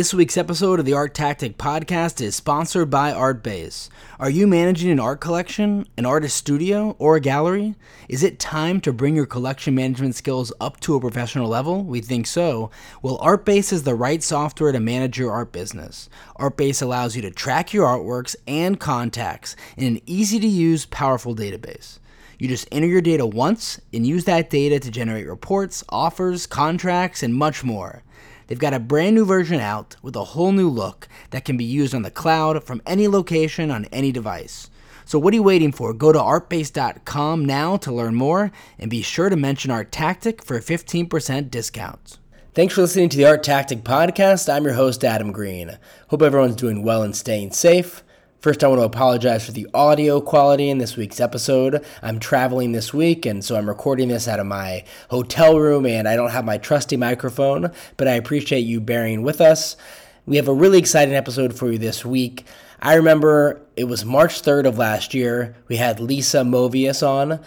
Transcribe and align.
This 0.00 0.14
week's 0.14 0.38
episode 0.38 0.80
of 0.80 0.86
the 0.86 0.94
Art 0.94 1.12
Tactic 1.12 1.58
podcast 1.58 2.22
is 2.22 2.34
sponsored 2.34 2.88
by 2.88 3.12
ArtBase. 3.12 3.90
Are 4.18 4.30
you 4.30 4.46
managing 4.46 4.90
an 4.90 4.98
art 4.98 5.20
collection, 5.20 5.86
an 5.98 6.06
artist 6.06 6.38
studio, 6.38 6.96
or 6.98 7.16
a 7.16 7.20
gallery? 7.20 7.74
Is 8.08 8.22
it 8.22 8.38
time 8.38 8.80
to 8.80 8.94
bring 8.94 9.14
your 9.14 9.26
collection 9.26 9.74
management 9.74 10.14
skills 10.14 10.54
up 10.58 10.80
to 10.80 10.94
a 10.94 11.00
professional 11.00 11.50
level? 11.50 11.84
We 11.84 12.00
think 12.00 12.26
so. 12.26 12.70
Well, 13.02 13.18
ArtBase 13.18 13.74
is 13.74 13.82
the 13.82 13.94
right 13.94 14.22
software 14.22 14.72
to 14.72 14.80
manage 14.80 15.18
your 15.18 15.32
art 15.32 15.52
business. 15.52 16.08
ArtBase 16.38 16.80
allows 16.80 17.14
you 17.14 17.20
to 17.20 17.30
track 17.30 17.74
your 17.74 17.86
artworks 17.86 18.34
and 18.48 18.80
contacts 18.80 19.54
in 19.76 19.86
an 19.86 20.00
easy 20.06 20.40
to 20.40 20.48
use, 20.48 20.86
powerful 20.86 21.36
database. 21.36 21.98
You 22.38 22.48
just 22.48 22.68
enter 22.72 22.88
your 22.88 23.02
data 23.02 23.26
once 23.26 23.78
and 23.92 24.06
use 24.06 24.24
that 24.24 24.48
data 24.48 24.80
to 24.80 24.90
generate 24.90 25.28
reports, 25.28 25.84
offers, 25.90 26.46
contracts, 26.46 27.22
and 27.22 27.34
much 27.34 27.62
more. 27.62 28.02
They've 28.50 28.58
got 28.58 28.74
a 28.74 28.80
brand 28.80 29.14
new 29.14 29.24
version 29.24 29.60
out 29.60 29.94
with 30.02 30.16
a 30.16 30.24
whole 30.24 30.50
new 30.50 30.68
look 30.68 31.06
that 31.30 31.44
can 31.44 31.56
be 31.56 31.62
used 31.62 31.94
on 31.94 32.02
the 32.02 32.10
cloud 32.10 32.64
from 32.64 32.82
any 32.84 33.06
location 33.06 33.70
on 33.70 33.84
any 33.92 34.10
device. 34.10 34.68
So 35.04 35.20
what 35.20 35.32
are 35.32 35.36
you 35.36 35.44
waiting 35.44 35.70
for? 35.70 35.94
Go 35.94 36.10
to 36.10 36.18
artbase.com 36.18 37.44
now 37.44 37.76
to 37.76 37.92
learn 37.92 38.16
more 38.16 38.50
and 38.76 38.90
be 38.90 39.02
sure 39.02 39.28
to 39.28 39.36
mention 39.36 39.70
Art 39.70 39.92
Tactic 39.92 40.44
for 40.44 40.56
a 40.56 40.60
15% 40.60 41.48
discount. 41.48 42.18
Thanks 42.52 42.74
for 42.74 42.80
listening 42.80 43.08
to 43.10 43.16
the 43.16 43.26
Art 43.26 43.44
Tactic 43.44 43.84
podcast. 43.84 44.52
I'm 44.52 44.64
your 44.64 44.74
host 44.74 45.04
Adam 45.04 45.30
Green. 45.30 45.78
Hope 46.08 46.20
everyone's 46.20 46.56
doing 46.56 46.82
well 46.82 47.04
and 47.04 47.14
staying 47.14 47.52
safe. 47.52 48.02
First, 48.40 48.64
I 48.64 48.68
want 48.68 48.80
to 48.80 48.86
apologize 48.86 49.44
for 49.44 49.52
the 49.52 49.68
audio 49.74 50.18
quality 50.18 50.70
in 50.70 50.78
this 50.78 50.96
week's 50.96 51.20
episode. 51.20 51.84
I'm 52.02 52.18
traveling 52.18 52.72
this 52.72 52.94
week, 52.94 53.26
and 53.26 53.44
so 53.44 53.54
I'm 53.54 53.68
recording 53.68 54.08
this 54.08 54.26
out 54.26 54.40
of 54.40 54.46
my 54.46 54.82
hotel 55.10 55.58
room, 55.58 55.84
and 55.84 56.08
I 56.08 56.16
don't 56.16 56.30
have 56.30 56.46
my 56.46 56.56
trusty 56.56 56.96
microphone, 56.96 57.70
but 57.98 58.08
I 58.08 58.12
appreciate 58.12 58.60
you 58.60 58.80
bearing 58.80 59.20
with 59.20 59.42
us. 59.42 59.76
We 60.24 60.36
have 60.36 60.48
a 60.48 60.54
really 60.54 60.78
exciting 60.78 61.14
episode 61.14 61.54
for 61.54 61.70
you 61.70 61.76
this 61.76 62.02
week. 62.02 62.46
I 62.80 62.94
remember 62.94 63.60
it 63.76 63.84
was 63.84 64.06
March 64.06 64.40
3rd 64.40 64.64
of 64.68 64.78
last 64.78 65.12
year. 65.12 65.54
We 65.68 65.76
had 65.76 66.00
Lisa 66.00 66.38
Movius 66.38 67.06
on 67.06 67.40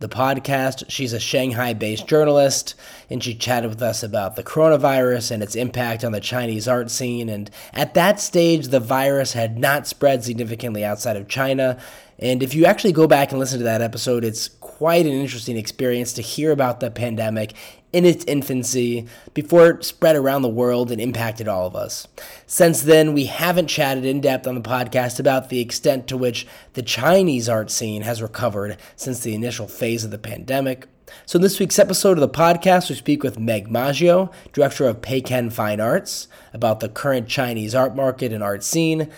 the 0.00 0.08
podcast. 0.08 0.84
She's 0.88 1.12
a 1.12 1.20
Shanghai 1.20 1.74
based 1.74 2.08
journalist, 2.08 2.74
and 3.08 3.22
she 3.22 3.34
chatted 3.34 3.70
with 3.70 3.82
us 3.82 4.02
about 4.02 4.34
the 4.34 4.42
coronavirus 4.42 5.30
and 5.30 5.42
its 5.42 5.54
impact 5.54 6.04
on 6.04 6.12
the 6.12 6.20
Chinese 6.20 6.66
art 6.66 6.90
scene. 6.90 7.28
And 7.28 7.50
at 7.72 7.94
that 7.94 8.18
stage, 8.18 8.68
the 8.68 8.80
virus 8.80 9.34
had 9.34 9.58
not 9.58 9.86
spread 9.86 10.24
significantly 10.24 10.84
outside 10.84 11.16
of 11.16 11.28
China. 11.28 11.78
And 12.18 12.42
if 12.42 12.54
you 12.54 12.64
actually 12.64 12.92
go 12.92 13.06
back 13.06 13.30
and 13.30 13.38
listen 13.38 13.58
to 13.58 13.64
that 13.64 13.82
episode, 13.82 14.24
it's 14.24 14.48
quite 14.80 15.04
an 15.04 15.12
interesting 15.12 15.58
experience 15.58 16.14
to 16.14 16.22
hear 16.22 16.50
about 16.50 16.80
the 16.80 16.90
pandemic 16.90 17.52
in 17.92 18.06
its 18.06 18.24
infancy 18.24 19.06
before 19.34 19.68
it 19.68 19.84
spread 19.84 20.16
around 20.16 20.40
the 20.40 20.48
world 20.48 20.90
and 20.90 20.98
impacted 20.98 21.46
all 21.46 21.66
of 21.66 21.76
us. 21.76 22.08
Since 22.46 22.84
then, 22.84 23.12
we 23.12 23.26
haven't 23.26 23.66
chatted 23.66 24.06
in 24.06 24.22
depth 24.22 24.46
on 24.46 24.54
the 24.54 24.62
podcast 24.62 25.20
about 25.20 25.50
the 25.50 25.60
extent 25.60 26.06
to 26.06 26.16
which 26.16 26.46
the 26.72 26.82
Chinese 26.82 27.46
art 27.46 27.70
scene 27.70 28.00
has 28.00 28.22
recovered 28.22 28.78
since 28.96 29.20
the 29.20 29.34
initial 29.34 29.68
phase 29.68 30.02
of 30.02 30.12
the 30.12 30.18
pandemic. 30.18 30.88
So, 31.26 31.36
in 31.36 31.42
this 31.42 31.60
week's 31.60 31.78
episode 31.78 32.16
of 32.16 32.22
the 32.22 32.28
podcast, 32.30 32.88
we 32.88 32.94
speak 32.94 33.22
with 33.22 33.38
Meg 33.38 33.70
Maggio, 33.70 34.30
director 34.54 34.86
of 34.86 35.02
Pekin 35.02 35.50
Fine 35.50 35.82
Arts, 35.82 36.26
about 36.54 36.80
the 36.80 36.88
current 36.88 37.28
Chinese 37.28 37.74
art 37.74 37.94
market 37.94 38.32
and 38.32 38.42
art 38.42 38.64
scene. 38.64 39.10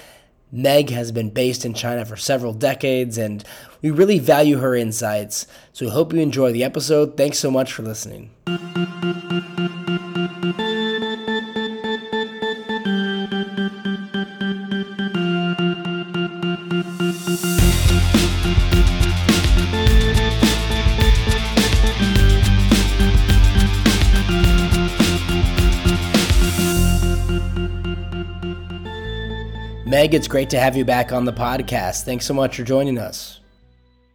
Meg 0.53 0.91
has 0.91 1.11
been 1.11 1.31
based 1.31 1.65
in 1.65 1.73
China 1.73 2.05
for 2.05 2.17
several 2.17 2.53
decades, 2.53 3.17
and 3.17 3.43
we 3.81 3.91
really 3.91 4.19
value 4.19 4.59
her 4.59 4.77
insights. 4.77 5.47
So, 5.73 5.87
we 5.87 5.91
hope 5.91 6.13
you 6.13 6.21
enjoy 6.21 6.53
the 6.53 6.63
episode. 6.63 7.17
Thanks 7.17 7.39
so 7.39 7.51
much 7.51 7.73
for 7.73 7.83
listening. 7.83 8.31
Meg, 30.13 30.19
it's 30.19 30.29
great 30.29 30.51
to 30.51 30.61
have 30.61 30.77
you 30.77 30.85
back 30.85 31.11
on 31.11 31.25
the 31.25 31.33
podcast. 31.33 32.03
Thanks 32.03 32.27
so 32.27 32.35
much 32.35 32.57
for 32.57 32.65
joining 32.65 32.99
us. 32.99 33.41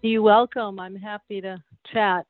You're 0.04 0.22
welcome. 0.22 0.80
I'm 0.80 0.96
happy 0.96 1.42
to 1.42 1.58
chat. 1.92 2.28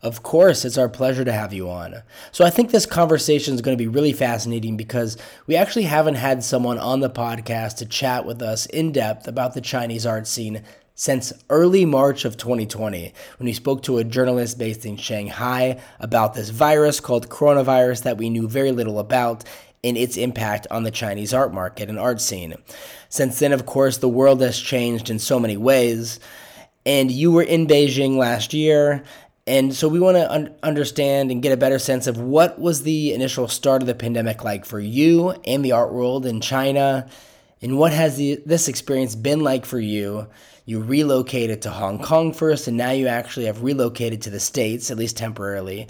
Of 0.00 0.22
course, 0.22 0.64
it's 0.64 0.78
our 0.78 0.88
pleasure 0.88 1.22
to 1.22 1.32
have 1.32 1.52
you 1.52 1.68
on. 1.68 1.96
So, 2.30 2.46
I 2.46 2.50
think 2.50 2.70
this 2.70 2.86
conversation 2.86 3.52
is 3.52 3.60
going 3.60 3.76
to 3.76 3.82
be 3.82 3.88
really 3.88 4.14
fascinating 4.14 4.78
because 4.78 5.18
we 5.46 5.54
actually 5.54 5.82
haven't 5.82 6.14
had 6.14 6.42
someone 6.42 6.78
on 6.78 7.00
the 7.00 7.10
podcast 7.10 7.76
to 7.76 7.84
chat 7.84 8.24
with 8.24 8.40
us 8.40 8.64
in 8.64 8.90
depth 8.90 9.28
about 9.28 9.52
the 9.52 9.60
Chinese 9.60 10.06
art 10.06 10.26
scene 10.26 10.62
since 10.94 11.30
early 11.50 11.84
March 11.84 12.24
of 12.24 12.38
2020 12.38 13.12
when 13.38 13.44
we 13.44 13.52
spoke 13.52 13.82
to 13.82 13.98
a 13.98 14.04
journalist 14.04 14.58
based 14.58 14.86
in 14.86 14.96
Shanghai 14.96 15.78
about 16.00 16.32
this 16.32 16.48
virus 16.48 17.00
called 17.00 17.28
coronavirus 17.28 18.04
that 18.04 18.16
we 18.16 18.30
knew 18.30 18.48
very 18.48 18.72
little 18.72 18.98
about 18.98 19.44
in 19.82 19.96
its 19.96 20.16
impact 20.16 20.66
on 20.70 20.84
the 20.84 20.90
Chinese 20.90 21.34
art 21.34 21.52
market 21.52 21.88
and 21.88 21.98
art 21.98 22.20
scene. 22.20 22.54
Since 23.08 23.38
then, 23.38 23.52
of 23.52 23.66
course, 23.66 23.98
the 23.98 24.08
world 24.08 24.40
has 24.40 24.58
changed 24.58 25.10
in 25.10 25.18
so 25.18 25.40
many 25.40 25.56
ways. 25.56 26.20
And 26.86 27.10
you 27.10 27.32
were 27.32 27.42
in 27.42 27.66
Beijing 27.66 28.16
last 28.16 28.54
year. 28.54 29.02
And 29.46 29.74
so 29.74 29.88
we 29.88 29.98
want 29.98 30.16
to 30.16 30.32
un- 30.32 30.54
understand 30.62 31.32
and 31.32 31.42
get 31.42 31.52
a 31.52 31.56
better 31.56 31.80
sense 31.80 32.06
of 32.06 32.16
what 32.16 32.60
was 32.60 32.84
the 32.84 33.12
initial 33.12 33.48
start 33.48 33.82
of 33.82 33.88
the 33.88 33.94
pandemic 33.94 34.44
like 34.44 34.64
for 34.64 34.78
you 34.78 35.30
and 35.44 35.64
the 35.64 35.72
art 35.72 35.92
world 35.92 36.26
in 36.26 36.40
China, 36.40 37.08
and 37.60 37.78
what 37.78 37.92
has 37.92 38.16
the, 38.16 38.40
this 38.44 38.68
experience 38.68 39.14
been 39.14 39.40
like 39.40 39.64
for 39.64 39.80
you? 39.80 40.28
You 40.64 40.80
relocated 40.80 41.62
to 41.62 41.70
Hong 41.70 42.00
Kong 42.00 42.32
first, 42.32 42.68
and 42.68 42.76
now 42.76 42.90
you 42.90 43.08
actually 43.08 43.46
have 43.46 43.62
relocated 43.62 44.22
to 44.22 44.30
the 44.30 44.40
States, 44.40 44.90
at 44.90 44.96
least 44.96 45.16
temporarily. 45.16 45.88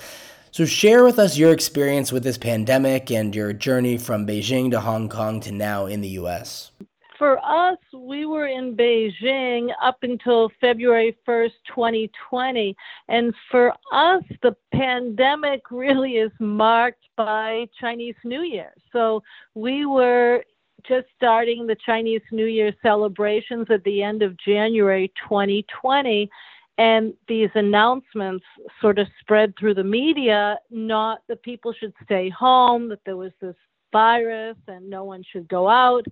So, 0.54 0.66
share 0.66 1.02
with 1.02 1.18
us 1.18 1.38
your 1.38 1.50
experience 1.50 2.12
with 2.12 2.24
this 2.24 2.36
pandemic 2.36 3.10
and 3.10 3.34
your 3.34 3.54
journey 3.54 3.96
from 3.96 4.26
Beijing 4.26 4.70
to 4.72 4.80
Hong 4.80 5.08
Kong 5.08 5.40
to 5.40 5.50
now 5.50 5.86
in 5.86 6.02
the 6.02 6.10
US. 6.20 6.72
For 7.18 7.38
us, 7.42 7.78
we 7.94 8.26
were 8.26 8.48
in 8.48 8.76
Beijing 8.76 9.70
up 9.80 9.96
until 10.02 10.50
February 10.60 11.16
1st, 11.26 11.52
2020. 11.74 12.76
And 13.08 13.32
for 13.50 13.72
us, 13.94 14.22
the 14.42 14.54
pandemic 14.74 15.62
really 15.70 16.16
is 16.16 16.32
marked 16.38 17.04
by 17.16 17.66
Chinese 17.80 18.16
New 18.22 18.42
Year. 18.42 18.74
So, 18.92 19.22
we 19.54 19.86
were 19.86 20.44
just 20.86 21.06
starting 21.16 21.66
the 21.66 21.76
Chinese 21.86 22.20
New 22.30 22.44
Year 22.44 22.74
celebrations 22.82 23.68
at 23.70 23.82
the 23.84 24.02
end 24.02 24.20
of 24.22 24.36
January 24.36 25.10
2020 25.26 26.28
and 26.78 27.12
these 27.28 27.50
announcements 27.54 28.44
sort 28.80 28.98
of 28.98 29.06
spread 29.20 29.54
through 29.58 29.74
the 29.74 29.84
media 29.84 30.58
not 30.70 31.20
that 31.28 31.42
people 31.42 31.72
should 31.72 31.92
stay 32.04 32.30
home 32.30 32.88
that 32.88 33.00
there 33.04 33.16
was 33.16 33.32
this 33.40 33.56
virus 33.92 34.56
and 34.68 34.88
no 34.88 35.04
one 35.04 35.22
should 35.30 35.46
go 35.48 35.68
out. 35.68 36.04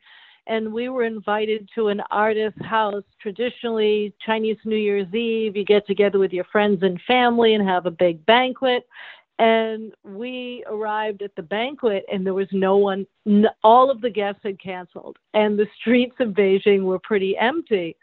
And 0.46 0.72
we 0.72 0.88
were 0.88 1.04
invited 1.04 1.68
to 1.74 1.88
an 1.88 2.02
artist's 2.10 2.64
house. 2.64 3.04
Traditionally 3.20 4.14
chinese 4.24 4.58
new 4.64 4.76
year's 4.76 5.12
eve 5.14 5.56
you 5.56 5.64
get 5.64 5.86
together 5.86 6.18
with 6.18 6.32
your 6.32 6.44
friends 6.44 6.82
and 6.82 7.00
family 7.06 7.54
and 7.54 7.66
have 7.66 7.86
a 7.86 7.90
big 7.90 8.24
banquet. 8.26 8.86
And 9.38 9.94
we 10.04 10.62
arrived 10.66 11.22
at 11.22 11.34
the 11.36 11.42
banquet 11.42 12.04
and 12.12 12.26
there 12.26 12.34
was 12.34 12.48
no 12.52 12.76
one 12.76 13.06
all 13.64 13.90
of 13.90 14.02
the 14.02 14.10
guests 14.10 14.42
had 14.44 14.60
canceled. 14.60 15.16
And 15.32 15.58
the 15.58 15.68
streets 15.80 16.16
of 16.20 16.30
beijing 16.30 16.82
were 16.82 16.98
pretty 16.98 17.38
empty 17.38 17.96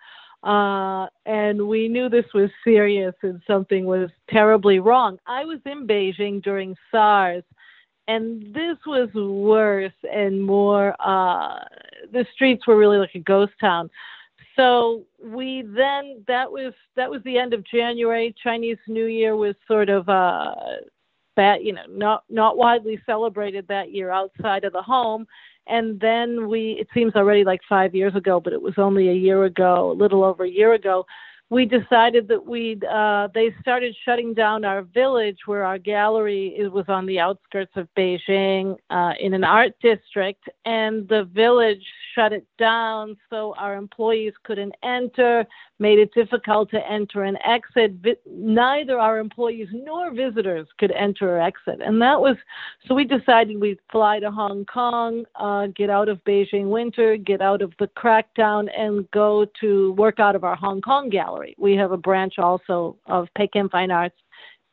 uh, 0.43 1.07
and 1.25 1.67
we 1.67 1.87
knew 1.87 2.09
this 2.09 2.31
was 2.33 2.49
serious 2.63 3.13
and 3.23 3.41
something 3.47 3.85
was 3.85 4.09
terribly 4.29 4.79
wrong. 4.79 5.17
I 5.25 5.45
was 5.45 5.59
in 5.65 5.87
Beijing 5.87 6.41
during 6.43 6.75
SARS, 6.91 7.43
and 8.07 8.53
this 8.53 8.77
was 8.85 9.09
worse 9.13 9.91
and 10.11 10.41
more. 10.41 10.95
Uh, 10.99 11.59
the 12.11 12.25
streets 12.33 12.67
were 12.67 12.77
really 12.77 12.97
like 12.97 13.15
a 13.15 13.19
ghost 13.19 13.53
town. 13.59 13.89
So 14.55 15.03
we 15.23 15.63
then 15.63 16.23
that 16.27 16.51
was 16.51 16.73
that 16.95 17.09
was 17.09 17.21
the 17.23 17.37
end 17.37 17.53
of 17.53 17.63
January. 17.63 18.33
Chinese 18.41 18.77
New 18.87 19.05
Year 19.05 19.35
was 19.35 19.55
sort 19.67 19.89
of 19.89 20.07
uh, 20.09 20.55
that 21.35 21.63
you 21.63 21.73
know 21.73 21.83
not 21.89 22.23
not 22.29 22.57
widely 22.57 22.99
celebrated 23.05 23.67
that 23.67 23.91
year 23.91 24.11
outside 24.11 24.63
of 24.63 24.73
the 24.73 24.81
home 24.81 25.27
and 25.69 25.99
then 25.99 26.47
we 26.47 26.71
it 26.79 26.87
seems 26.93 27.15
already 27.15 27.43
like 27.43 27.61
five 27.67 27.93
years 27.93 28.15
ago 28.15 28.39
but 28.39 28.53
it 28.53 28.61
was 28.61 28.73
only 28.77 29.09
a 29.09 29.13
year 29.13 29.43
ago 29.45 29.91
a 29.91 29.93
little 29.93 30.23
over 30.23 30.43
a 30.43 30.49
year 30.49 30.73
ago 30.73 31.05
we 31.49 31.65
decided 31.65 32.27
that 32.27 32.45
we'd 32.45 32.83
uh, 32.83 33.29
they 33.33 33.53
started 33.61 33.95
shutting 34.03 34.33
down 34.33 34.65
our 34.65 34.81
village 34.81 35.37
where 35.45 35.63
our 35.63 35.77
gallery 35.77 36.55
was 36.69 36.85
on 36.89 37.05
the 37.05 37.19
outskirts 37.19 37.71
of 37.77 37.87
beijing 37.97 38.75
uh, 38.89 39.13
in 39.19 39.33
an 39.33 39.45
art 39.45 39.71
district. 39.81 40.43
And 40.65 41.07
the 41.07 41.23
village 41.33 41.83
shut 42.13 42.33
it 42.33 42.45
down 42.59 43.15
so 43.29 43.55
our 43.57 43.75
employees 43.75 44.33
couldn't 44.43 44.75
enter 44.83 45.45
made 45.79 45.99
it 45.99 46.13
difficult 46.13 46.69
to 46.71 46.89
enter 46.89 47.23
and 47.23 47.37
exit 47.45 47.93
neither 48.25 48.97
our 48.99 49.19
employees 49.19 49.67
nor 49.71 50.11
visitors 50.13 50.67
could 50.79 50.91
enter 50.91 51.37
or 51.37 51.41
exit 51.41 51.79
and 51.81 52.01
that 52.01 52.19
was 52.19 52.35
so 52.87 52.95
we 52.95 53.03
decided 53.03 53.59
we'd 53.59 53.79
fly 53.91 54.19
to 54.19 54.31
hong 54.31 54.65
kong 54.65 55.23
uh, 55.35 55.67
get 55.75 55.89
out 55.89 56.09
of 56.09 56.23
beijing 56.23 56.69
winter 56.69 57.15
get 57.17 57.41
out 57.41 57.61
of 57.61 57.73
the 57.79 57.87
crackdown 57.87 58.67
and 58.77 59.09
go 59.11 59.45
to 59.59 59.93
work 59.93 60.19
out 60.19 60.35
of 60.35 60.43
our 60.43 60.55
hong 60.55 60.81
kong 60.81 61.09
gallery. 61.09 61.55
We 61.57 61.75
have 61.75 61.91
a 61.91 61.97
branch 61.97 62.39
also 62.39 62.97
of 63.05 63.27
Pekin 63.35 63.69
Fine 63.69 63.91
Arts 63.91 64.15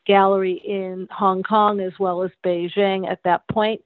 Gallery 0.06 0.62
in 0.64 1.08
Hong 1.10 1.42
Kong 1.42 1.80
as 1.80 1.92
well 1.98 2.22
as 2.22 2.30
Beijing 2.44 3.10
at 3.10 3.20
that 3.24 3.46
point. 3.48 3.80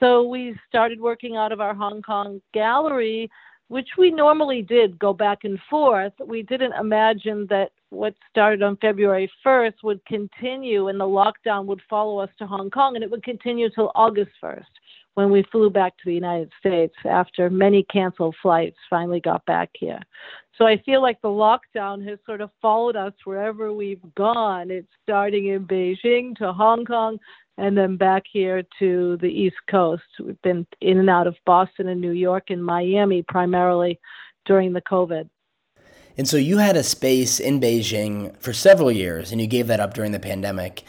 So 0.00 0.22
we 0.22 0.56
started 0.68 1.00
working 1.00 1.36
out 1.36 1.52
of 1.52 1.60
our 1.60 1.74
Hong 1.74 2.02
Kong 2.02 2.40
gallery, 2.54 3.30
which 3.68 3.88
we 3.98 4.10
normally 4.10 4.62
did 4.62 4.98
go 4.98 5.12
back 5.12 5.44
and 5.44 5.58
forth. 5.70 6.12
We 6.26 6.42
didn't 6.42 6.72
imagine 6.74 7.46
that 7.50 7.70
what 7.90 8.14
started 8.30 8.62
on 8.62 8.76
February 8.76 9.30
1st 9.44 9.74
would 9.82 10.04
continue 10.06 10.88
and 10.88 10.98
the 10.98 11.04
lockdown 11.04 11.66
would 11.66 11.80
follow 11.88 12.18
us 12.18 12.30
to 12.38 12.46
Hong 12.46 12.70
Kong 12.70 12.96
and 12.96 13.04
it 13.04 13.10
would 13.10 13.22
continue 13.22 13.70
till 13.70 13.92
August 13.94 14.32
1st 14.42 14.64
when 15.14 15.30
we 15.30 15.42
flew 15.50 15.70
back 15.70 15.96
to 15.96 16.04
the 16.06 16.14
United 16.14 16.52
States 16.60 16.94
after 17.04 17.50
many 17.50 17.82
canceled 17.84 18.36
flights 18.40 18.76
finally 18.88 19.20
got 19.20 19.44
back 19.46 19.70
here. 19.74 20.00
So 20.56 20.66
I 20.66 20.80
feel 20.84 21.02
like 21.02 21.20
the 21.20 21.28
lockdown 21.28 22.06
has 22.08 22.18
sort 22.26 22.40
of 22.40 22.50
followed 22.60 22.96
us 22.96 23.12
wherever 23.24 23.72
we've 23.72 24.02
gone. 24.16 24.70
It's 24.70 24.88
starting 25.02 25.48
in 25.48 25.66
Beijing 25.66 26.36
to 26.38 26.52
Hong 26.52 26.84
Kong 26.84 27.18
and 27.58 27.76
then 27.76 27.96
back 27.96 28.24
here 28.32 28.62
to 28.78 29.18
the 29.20 29.28
East 29.28 29.56
Coast. 29.68 30.02
We've 30.18 30.40
been 30.42 30.66
in 30.80 30.98
and 30.98 31.10
out 31.10 31.26
of 31.26 31.36
Boston 31.44 31.88
and 31.88 32.00
New 32.00 32.12
York 32.12 32.50
and 32.50 32.64
Miami 32.64 33.22
primarily 33.22 34.00
during 34.46 34.72
the 34.72 34.82
COVID. 34.82 35.28
And 36.16 36.26
so 36.28 36.36
you 36.36 36.58
had 36.58 36.76
a 36.76 36.82
space 36.82 37.38
in 37.38 37.60
Beijing 37.60 38.36
for 38.40 38.52
several 38.52 38.90
years 38.90 39.30
and 39.30 39.40
you 39.40 39.46
gave 39.46 39.68
that 39.68 39.78
up 39.78 39.94
during 39.94 40.10
the 40.10 40.18
pandemic. 40.18 40.82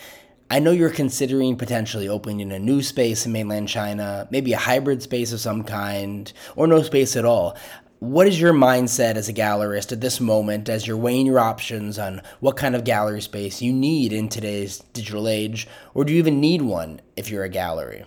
I 0.51 0.57
know 0.57 0.72
you're 0.72 0.90
considering 0.90 1.57
potentially 1.57 2.10
opening 2.10 2.51
a 2.51 2.57
new 2.57 2.81
space 2.81 3.24
in 3.24 3.31
mainland 3.31 3.68
China, 3.68 4.28
maybe 4.31 4.54
a 4.54 4.57
hybrid 4.57 5.04
space 5.04 5.31
of 5.31 5.40
some 5.40 5.63
kind, 5.63 6.34
or 6.56 6.66
no 6.66 6.81
space 6.81 7.16
at 7.16 7.24
all. 7.24 7.56
What 8.00 8.25
is 8.25 8.42
your 8.42 8.54
mindset 8.54 9.16
as 9.16 9.30
a 9.30 9.34
gallerist 9.34 9.92
at 9.92 10.01
this 10.01 10.19
moment 10.19 10.68
as 10.68 10.88
you're 10.88 10.98
weighing 10.98 11.28
your 11.28 11.38
options 11.38 12.00
on 12.00 12.24
what 12.40 12.57
kind 12.57 12.75
of 12.75 12.84
gallery 12.84 13.22
space 13.22 13.62
you 13.62 13.72
need 13.72 14.12
in 14.12 14.28
today's 14.28 14.80
digital 14.94 15.28
age, 15.28 15.68
or 15.94 16.04
do 16.04 16.13
you 16.13 16.18
even 16.18 16.42
need 16.42 16.63
one 16.63 17.00
if 17.16 17.30
you're 17.30 17.44
a 17.44 17.50
gallery? 17.50 18.06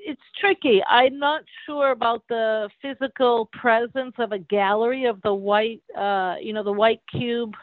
It's 0.00 0.20
tricky. 0.40 0.82
I'm 0.84 1.20
not 1.20 1.42
sure 1.64 1.92
about 1.92 2.24
the 2.28 2.70
physical 2.82 3.50
presence 3.52 4.14
of 4.18 4.32
a 4.32 4.38
gallery 4.38 5.04
of 5.04 5.22
the 5.22 5.34
white, 5.34 5.82
uh, 5.96 6.36
you 6.40 6.52
know, 6.52 6.64
the 6.64 6.72
white 6.72 7.02
cube 7.08 7.54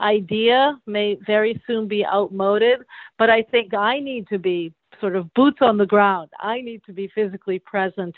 idea 0.00 0.78
may 0.86 1.16
very 1.26 1.60
soon 1.66 1.88
be 1.88 2.04
outmoded, 2.04 2.80
but 3.18 3.30
I 3.30 3.42
think 3.42 3.74
I 3.74 4.00
need 4.00 4.28
to 4.28 4.38
be 4.38 4.72
sort 5.00 5.16
of 5.16 5.32
boots 5.34 5.58
on 5.60 5.76
the 5.76 5.86
ground. 5.86 6.30
I 6.40 6.60
need 6.60 6.82
to 6.86 6.92
be 6.92 7.08
physically 7.14 7.58
present 7.58 8.14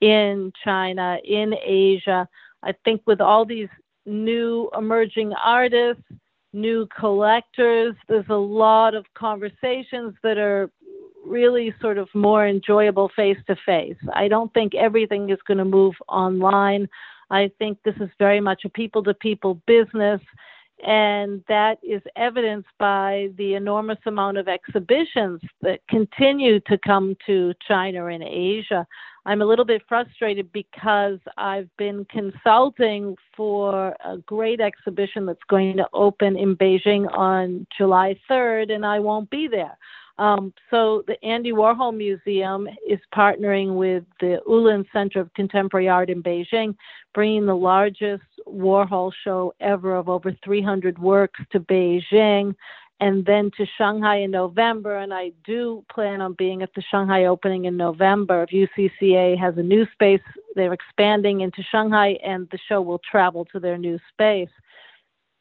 in 0.00 0.52
China, 0.62 1.18
in 1.24 1.54
Asia. 1.62 2.28
I 2.62 2.74
think 2.84 3.02
with 3.06 3.20
all 3.20 3.44
these 3.44 3.68
new 4.06 4.70
emerging 4.76 5.32
artists, 5.34 6.02
new 6.52 6.86
collectors, 6.96 7.94
there's 8.08 8.28
a 8.28 8.34
lot 8.34 8.94
of 8.94 9.04
conversations 9.14 10.14
that 10.22 10.38
are 10.38 10.70
really 11.26 11.74
sort 11.80 11.98
of 11.98 12.08
more 12.14 12.46
enjoyable 12.46 13.10
face 13.16 13.38
to 13.46 13.56
face. 13.64 13.96
I 14.12 14.28
don't 14.28 14.52
think 14.52 14.74
everything 14.74 15.30
is 15.30 15.38
going 15.46 15.58
to 15.58 15.64
move 15.64 15.94
online. 16.08 16.88
I 17.30 17.50
think 17.58 17.78
this 17.82 17.96
is 17.96 18.10
very 18.18 18.40
much 18.40 18.64
a 18.64 18.68
people 18.68 19.02
to 19.04 19.14
people 19.14 19.60
business 19.66 20.20
and 20.84 21.42
that 21.48 21.78
is 21.82 22.02
evidenced 22.14 22.68
by 22.78 23.30
the 23.38 23.54
enormous 23.54 23.98
amount 24.06 24.36
of 24.36 24.48
exhibitions 24.48 25.40
that 25.62 25.80
continue 25.88 26.60
to 26.60 26.76
come 26.78 27.16
to 27.26 27.54
China 27.66 28.06
and 28.06 28.22
Asia. 28.22 28.86
I'm 29.24 29.40
a 29.40 29.46
little 29.46 29.64
bit 29.64 29.82
frustrated 29.88 30.52
because 30.52 31.18
I've 31.38 31.74
been 31.78 32.04
consulting 32.10 33.16
for 33.34 33.96
a 34.04 34.18
great 34.18 34.60
exhibition 34.60 35.24
that's 35.24 35.38
going 35.48 35.78
to 35.78 35.88
open 35.94 36.36
in 36.36 36.54
Beijing 36.54 37.10
on 37.16 37.66
July 37.76 38.20
3rd, 38.30 38.70
and 38.70 38.84
I 38.84 39.00
won't 39.00 39.30
be 39.30 39.48
there. 39.48 39.78
Um, 40.18 40.52
so 40.70 41.02
the 41.06 41.22
Andy 41.24 41.52
Warhol 41.52 41.96
Museum 41.96 42.68
is 42.88 43.00
partnering 43.12 43.74
with 43.74 44.04
the 44.20 44.40
Ullens 44.46 44.86
Center 44.92 45.20
of 45.20 45.32
Contemporary 45.34 45.88
Art 45.88 46.08
in 46.08 46.22
Beijing, 46.22 46.76
bringing 47.14 47.46
the 47.46 47.56
largest 47.56 48.22
Warhol 48.46 49.12
show 49.24 49.54
ever 49.60 49.96
of 49.96 50.08
over 50.08 50.36
300 50.44 50.98
works 50.98 51.40
to 51.50 51.58
Beijing 51.58 52.54
and 53.00 53.26
then 53.26 53.50
to 53.56 53.66
Shanghai 53.76 54.18
in 54.18 54.30
November. 54.30 54.98
And 54.98 55.12
I 55.12 55.32
do 55.44 55.84
plan 55.92 56.20
on 56.20 56.34
being 56.34 56.62
at 56.62 56.72
the 56.74 56.82
Shanghai 56.90 57.24
opening 57.24 57.64
in 57.64 57.76
November. 57.76 58.46
If 58.48 58.70
UCCA 58.70 59.36
has 59.38 59.58
a 59.58 59.62
new 59.62 59.84
space, 59.92 60.22
they're 60.54 60.72
expanding 60.72 61.40
into 61.40 61.62
Shanghai, 61.72 62.16
and 62.24 62.48
the 62.52 62.58
show 62.68 62.80
will 62.80 63.00
travel 63.10 63.44
to 63.46 63.58
their 63.58 63.76
new 63.76 63.98
space. 64.12 64.48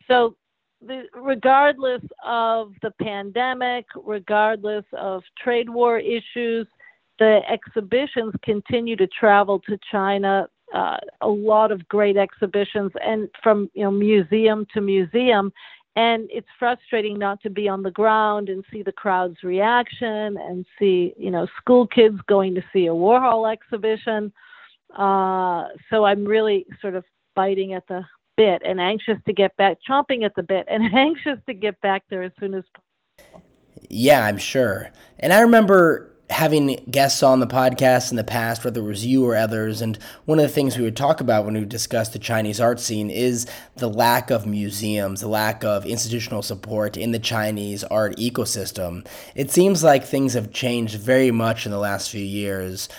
So 0.08 0.36
the, 0.86 1.04
regardless 1.14 2.02
of 2.26 2.74
the 2.82 2.92
pandemic, 3.02 3.86
regardless 3.96 4.86
of 4.94 5.24
trade 5.42 5.70
war 5.70 6.00
issues, 6.00 6.68
the 7.20 7.42
exhibitions 7.50 8.34
continue 8.44 8.96
to 8.96 9.08
travel 9.08 9.60
to 9.60 9.78
China. 9.92 10.48
Uh, 10.74 10.98
a 11.22 11.28
lot 11.28 11.72
of 11.72 11.88
great 11.88 12.18
exhibitions, 12.18 12.92
and 13.06 13.30
from 13.44 13.70
you 13.74 13.84
know 13.84 13.92
museum 13.92 14.66
to 14.74 14.82
museum, 14.82 15.54
and 15.96 16.28
it's 16.32 16.48
frustrating 16.58 17.20
not 17.20 17.40
to 17.42 17.50
be 17.50 17.70
on 17.70 17.84
the 17.84 17.92
ground 17.92 18.50
and 18.50 18.66
see 18.72 18.82
the 18.82 18.92
crowd's 18.92 19.44
reaction 19.44 20.36
and 20.38 20.66
see 20.80 21.14
you 21.16 21.30
know 21.30 21.46
school 21.60 21.86
kids 21.86 22.18
going 22.28 22.56
to 22.56 22.64
see 22.74 22.88
a 22.88 22.92
Warhol 22.92 23.52
exhibition. 23.52 24.34
Uh, 24.98 25.66
so 25.90 26.06
I'm 26.06 26.26
really 26.26 26.66
sort 26.82 26.96
of 26.96 27.04
biting 27.36 27.74
at 27.74 27.88
the 27.88 28.04
bit 28.38 28.62
and 28.66 28.80
anxious 28.80 29.18
to 29.26 29.34
get 29.34 29.56
back, 29.58 29.78
chomping 29.88 30.24
at 30.26 30.36
the 30.36 30.44
bit, 30.44 30.66
and 30.70 30.84
anxious 30.96 31.40
to 31.48 31.54
get 31.54 31.80
back 31.82 32.04
there 32.10 32.24
as 32.24 32.32
soon 32.40 32.54
as 32.54 32.64
possible. 32.74 33.44
Yeah, 33.90 34.26
I'm 34.26 34.38
sure. 34.38 34.92
And 35.20 35.34
I 35.34 35.42
remember 35.42 36.14
having 36.30 36.84
guests 36.90 37.22
on 37.22 37.40
the 37.40 37.48
podcast 37.48 38.10
in 38.10 38.18
the 38.18 38.24
past, 38.24 38.64
whether 38.64 38.80
it 38.82 38.86
was 38.86 39.06
you 39.06 39.26
or 39.26 39.36
others, 39.36 39.82
and 39.82 40.00
one 40.26 40.40
of 40.40 40.44
the 40.44 40.50
things 40.50 40.78
we 40.78 40.84
would 40.84 40.96
talk 40.96 41.22
about 41.22 41.46
when 41.46 41.54
we 41.54 41.64
discussed 41.64 42.14
the 42.14 42.20
Chinese 42.20 42.60
art 42.60 42.80
scene 42.80 43.10
is 43.10 43.46
the 43.76 43.90
lack 43.90 44.32
of 44.32 44.46
museums, 44.46 45.22
the 45.22 45.28
lack 45.28 45.64
of 45.64 45.86
institutional 45.86 46.42
support 46.42 46.98
in 46.98 47.12
the 47.12 47.20
Chinese 47.20 47.84
art 47.84 48.16
ecosystem. 48.18 49.06
It 49.36 49.52
seems 49.52 49.84
like 49.84 50.04
things 50.04 50.34
have 50.34 50.52
changed 50.52 50.96
very 50.96 51.30
much 51.30 51.66
in 51.66 51.72
the 51.72 51.78
last 51.78 52.10
few 52.10 52.24
years 52.24 52.90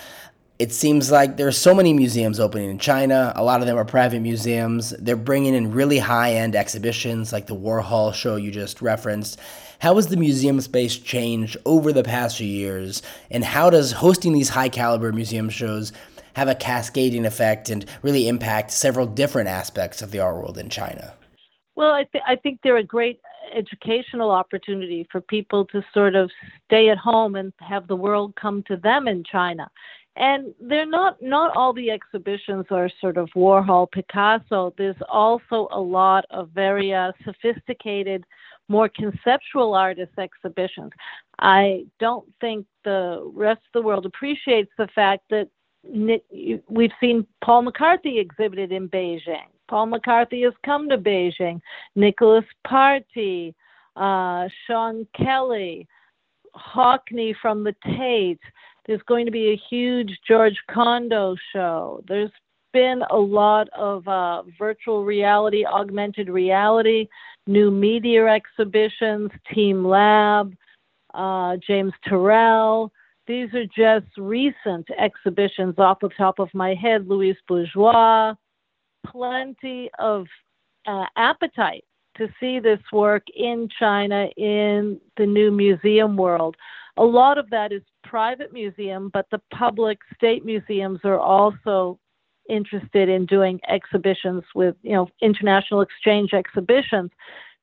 it 0.58 0.72
seems 0.72 1.10
like 1.10 1.36
there 1.36 1.48
are 1.48 1.52
so 1.52 1.74
many 1.74 1.92
museums 1.92 2.38
opening 2.38 2.70
in 2.70 2.78
China. 2.78 3.32
A 3.34 3.42
lot 3.42 3.60
of 3.60 3.66
them 3.66 3.76
are 3.76 3.84
private 3.84 4.20
museums. 4.20 4.90
They're 5.00 5.16
bringing 5.16 5.54
in 5.54 5.72
really 5.72 5.98
high 5.98 6.34
end 6.34 6.54
exhibitions 6.54 7.32
like 7.32 7.46
the 7.46 7.56
Warhol 7.56 8.14
show 8.14 8.36
you 8.36 8.52
just 8.52 8.80
referenced. 8.80 9.40
How 9.80 9.96
has 9.96 10.06
the 10.06 10.16
museum 10.16 10.60
space 10.60 10.96
changed 10.96 11.56
over 11.66 11.92
the 11.92 12.04
past 12.04 12.38
few 12.38 12.46
years? 12.46 13.02
And 13.30 13.44
how 13.44 13.68
does 13.68 13.90
hosting 13.90 14.32
these 14.32 14.48
high 14.48 14.68
caliber 14.68 15.12
museum 15.12 15.50
shows 15.50 15.92
have 16.34 16.48
a 16.48 16.54
cascading 16.54 17.26
effect 17.26 17.68
and 17.68 17.84
really 18.02 18.28
impact 18.28 18.70
several 18.70 19.06
different 19.06 19.48
aspects 19.48 20.02
of 20.02 20.12
the 20.12 20.20
art 20.20 20.36
world 20.36 20.56
in 20.56 20.68
China? 20.68 21.14
Well, 21.74 21.92
I, 21.92 22.04
th- 22.04 22.24
I 22.26 22.36
think 22.36 22.60
they're 22.62 22.76
a 22.76 22.84
great 22.84 23.20
educational 23.52 24.30
opportunity 24.30 25.06
for 25.10 25.20
people 25.20 25.64
to 25.66 25.82
sort 25.92 26.14
of 26.14 26.30
stay 26.66 26.90
at 26.90 26.98
home 26.98 27.34
and 27.34 27.52
have 27.58 27.88
the 27.88 27.96
world 27.96 28.34
come 28.36 28.62
to 28.68 28.76
them 28.76 29.08
in 29.08 29.24
China 29.24 29.68
and 30.16 30.54
they're 30.60 30.86
not 30.86 31.20
not 31.20 31.56
all 31.56 31.72
the 31.72 31.90
exhibitions 31.90 32.66
are 32.70 32.88
sort 33.00 33.16
of 33.16 33.28
warhol 33.34 33.90
picasso. 33.90 34.72
There's 34.78 34.96
also 35.08 35.68
a 35.72 35.80
lot 35.80 36.24
of 36.30 36.50
very 36.50 36.94
uh, 36.94 37.12
sophisticated 37.24 38.24
more 38.68 38.88
conceptual 38.88 39.74
artist 39.74 40.12
exhibitions. 40.18 40.92
I 41.40 41.84
don't 41.98 42.26
think 42.40 42.66
the 42.84 43.30
rest 43.34 43.60
of 43.66 43.72
the 43.74 43.82
world 43.82 44.06
appreciates 44.06 44.70
the 44.78 44.88
fact 44.94 45.24
that 45.30 45.48
we've 46.68 46.92
seen 46.98 47.26
paul 47.42 47.60
mccarthy 47.60 48.18
exhibited 48.18 48.72
in 48.72 48.88
beijing. 48.88 49.48
Paul 49.68 49.86
mccarthy 49.86 50.42
has 50.42 50.54
come 50.64 50.88
to 50.88 50.96
beijing. 50.96 51.60
Nicolas 51.94 52.44
party 52.66 53.54
uh, 53.96 54.48
sean 54.66 55.06
kelly 55.14 55.86
hockney 56.56 57.34
from 57.42 57.64
the 57.64 57.74
tate 57.84 58.40
there's 58.86 59.02
going 59.02 59.26
to 59.26 59.32
be 59.32 59.50
a 59.50 59.60
huge 59.68 60.18
George 60.26 60.56
Condo 60.70 61.36
show. 61.52 62.02
There's 62.06 62.30
been 62.72 63.02
a 63.10 63.16
lot 63.16 63.68
of 63.70 64.06
uh, 64.06 64.42
virtual 64.58 65.04
reality, 65.04 65.64
augmented 65.64 66.28
reality, 66.28 67.08
new 67.46 67.70
media 67.70 68.26
exhibitions, 68.26 69.30
Team 69.52 69.86
Lab, 69.86 70.54
uh, 71.14 71.56
James 71.66 71.92
Turrell. 72.06 72.90
These 73.26 73.48
are 73.54 73.64
just 73.66 74.06
recent 74.18 74.86
exhibitions 74.98 75.76
off 75.78 76.00
the 76.00 76.10
top 76.10 76.38
of 76.38 76.48
my 76.52 76.74
head. 76.74 77.08
Louise 77.08 77.36
Bourgeois, 77.48 78.34
plenty 79.06 79.88
of 79.98 80.26
uh, 80.86 81.06
appetite 81.16 81.84
to 82.18 82.28
see 82.38 82.58
this 82.58 82.80
work 82.92 83.22
in 83.34 83.68
China 83.78 84.28
in 84.36 85.00
the 85.16 85.26
new 85.26 85.50
museum 85.50 86.16
world. 86.16 86.56
A 86.96 87.04
lot 87.04 87.38
of 87.38 87.50
that 87.50 87.72
is 87.72 87.82
private 88.04 88.52
museum, 88.52 89.10
but 89.12 89.26
the 89.30 89.40
public 89.52 89.98
state 90.14 90.44
museums 90.44 91.00
are 91.04 91.18
also 91.18 91.98
interested 92.48 93.08
in 93.08 93.26
doing 93.26 93.60
exhibitions 93.68 94.44
with, 94.54 94.76
you 94.82 94.92
know, 94.92 95.08
international 95.20 95.80
exchange 95.80 96.32
exhibitions. 96.32 97.10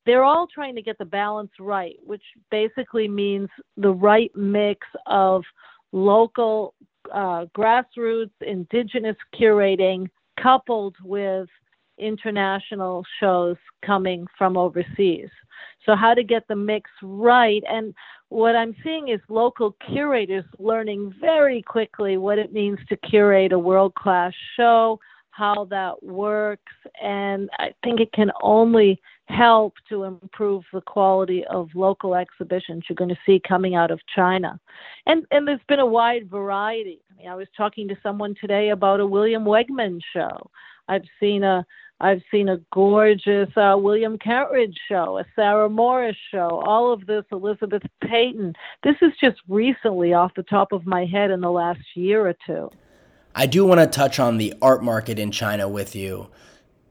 They're 0.06 0.24
all 0.24 0.48
trying 0.48 0.76
to 0.76 0.82
get 0.82 0.98
the 0.98 1.06
balance 1.06 1.52
right, 1.60 1.96
which 2.04 2.24
basically 2.50 3.08
means 3.08 3.50
the 3.78 3.94
right 3.94 4.32
mix 4.36 4.88
of 5.06 5.44
local 5.92 6.74
uh, 7.14 7.46
grassroots 7.56 8.32
indigenous 8.42 9.18
curating 9.40 10.08
coupled 10.42 10.96
with 11.04 11.48
international 12.02 13.06
shows 13.20 13.58
coming 13.86 14.28
from 14.38 14.58
overseas. 14.58 15.30
So, 15.86 15.96
how 15.96 16.14
to 16.14 16.24
get 16.24 16.48
the 16.48 16.56
mix 16.56 16.90
right. 17.02 17.64
And 17.70 17.94
what 18.30 18.56
I'm 18.56 18.76
seeing 18.84 19.10
is 19.10 19.20
local 19.30 19.76
curators 19.90 20.46
learning 20.60 21.14
very 21.20 21.62
quickly 21.62 22.18
what 22.18 22.38
it 22.38 22.54
means 22.54 22.80
to 22.90 22.98
curate 22.98 23.52
a 23.52 23.60
world 23.60 23.94
class 23.96 24.34
show, 24.56 25.00
how 25.32 25.66
that 25.66 26.02
works. 26.04 26.74
And 27.02 27.50
I 27.60 27.74
think 27.84 28.00
it 28.00 28.12
can 28.14 28.32
only 28.42 29.02
help 29.28 29.74
to 29.90 30.04
improve 30.04 30.64
the 30.72 30.82
quality 30.82 31.44
of 31.46 31.70
local 31.74 32.16
exhibitions 32.16 32.84
you're 32.88 32.96
going 32.96 33.10
to 33.10 33.18
see 33.26 33.42
coming 33.48 33.76
out 33.76 33.92
of 33.92 34.00
China. 34.14 34.60
And, 35.08 35.26
and 35.32 35.48
there's 35.48 35.60
been 35.68 35.80
a 35.80 35.86
wide 35.86 36.30
variety. 36.30 37.02
I 37.12 37.18
mean, 37.18 37.28
I 37.30 37.36
was 37.36 37.48
talking 37.56 37.88
to 37.88 37.98
someone 38.04 38.36
today 38.40 38.70
about 38.70 39.00
a 39.00 39.06
William 39.06 39.46
Wegman 39.46 40.00
show. 40.14 40.50
I've 40.88 41.06
seen 41.20 41.44
a 41.44 41.66
I've 42.02 42.24
seen 42.32 42.50
a 42.50 42.58
gorgeous 42.74 43.50
uh, 43.56 43.76
William 43.78 44.18
Kentridge 44.18 44.76
show, 44.90 45.20
a 45.20 45.26
Sarah 45.36 45.70
Morris 45.70 46.18
show, 46.32 46.64
all 46.66 46.92
of 46.92 47.06
this 47.06 47.24
Elizabeth 47.32 47.84
Peyton. 48.04 48.56
This 48.84 48.96
is 49.04 49.12
just 49.22 49.38
recently 49.48 50.12
off 50.12 50.34
the 50.36 50.42
top 50.42 50.72
of 50.72 50.88
my 50.88 51.06
head 51.06 51.30
in 51.30 51.42
the 51.42 51.52
last 51.52 51.82
year 51.94 52.28
or 52.28 52.36
two. 52.48 52.72
I 53.36 53.46
do 53.46 53.66
want 53.66 53.82
to 53.82 53.88
touch 53.88 54.20
on 54.20 54.38
the 54.38 54.56
art 54.64 54.84
market 54.84 55.20
in 55.20 55.32
China 55.32 55.70
with 55.70 55.96
you. 55.96 56.28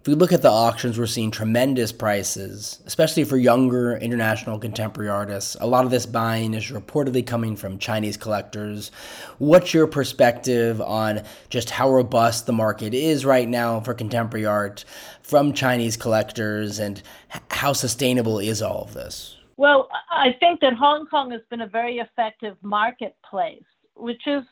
If 0.00 0.06
we 0.06 0.14
look 0.14 0.32
at 0.32 0.40
the 0.40 0.50
auctions, 0.50 0.98
we're 0.98 1.04
seeing 1.04 1.30
tremendous 1.30 1.92
prices, 1.92 2.80
especially 2.86 3.24
for 3.24 3.36
younger 3.36 3.98
international 3.98 4.58
contemporary 4.58 5.10
artists. 5.10 5.58
A 5.60 5.66
lot 5.66 5.84
of 5.84 5.90
this 5.90 6.06
buying 6.06 6.54
is 6.54 6.70
reportedly 6.70 7.26
coming 7.26 7.54
from 7.54 7.78
Chinese 7.78 8.16
collectors. 8.16 8.92
What's 9.36 9.74
your 9.74 9.86
perspective 9.86 10.80
on 10.80 11.24
just 11.50 11.68
how 11.68 11.90
robust 11.90 12.46
the 12.46 12.52
market 12.54 12.94
is 12.94 13.26
right 13.26 13.46
now 13.46 13.80
for 13.80 13.92
contemporary 13.92 14.46
art 14.46 14.86
from 15.20 15.52
Chinese 15.52 15.98
collectors 15.98 16.78
and 16.78 17.02
how 17.50 17.74
sustainable 17.74 18.38
is 18.38 18.62
all 18.62 18.84
of 18.84 18.94
this? 18.94 19.36
Well, 19.58 19.90
I 20.10 20.34
think 20.40 20.60
that 20.60 20.72
Hong 20.72 21.08
Kong 21.08 21.30
has 21.32 21.42
been 21.50 21.60
a 21.60 21.68
very 21.68 21.98
effective 21.98 22.56
marketplace, 22.62 23.64
which 23.96 24.26
is 24.26 24.44